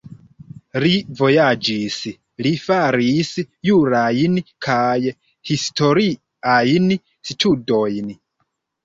[0.83, 1.97] Li vojaĝis,
[2.45, 3.29] li faris
[3.69, 5.13] jurajn kaj
[5.51, 6.89] historiajn
[7.33, 8.09] studojn.